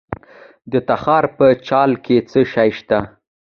د 0.71 0.73
تخار 0.87 1.25
په 1.37 1.45
چال 1.67 1.91
کې 2.05 2.17
څه 2.29 2.39
شی 2.53 2.69
شته؟ 2.79 2.99